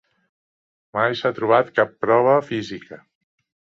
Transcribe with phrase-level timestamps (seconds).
[0.97, 2.99] Mai s'ha trobat cap prova física.